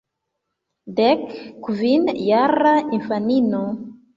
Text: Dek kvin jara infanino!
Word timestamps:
Dek 0.99 1.27
kvin 1.67 2.09
jara 2.31 2.75
infanino! 2.99 3.65